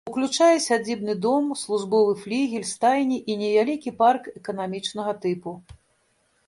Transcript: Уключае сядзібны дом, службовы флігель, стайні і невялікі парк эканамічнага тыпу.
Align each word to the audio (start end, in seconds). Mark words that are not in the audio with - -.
Уключае 0.09 0.53
сядзібны 0.67 1.13
дом, 1.25 1.51
службовы 1.63 2.13
флігель, 2.23 2.65
стайні 2.73 3.19
і 3.33 3.37
невялікі 3.43 3.95
парк 4.01 4.23
эканамічнага 4.39 5.11
тыпу. 5.27 5.57